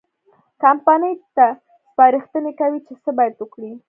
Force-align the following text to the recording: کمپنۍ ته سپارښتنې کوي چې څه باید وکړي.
کمپنۍ 0.63 1.13
ته 1.35 1.45
سپارښتنې 1.89 2.51
کوي 2.59 2.79
چې 2.87 2.93
څه 3.03 3.09
باید 3.17 3.33
وکړي. 3.37 3.71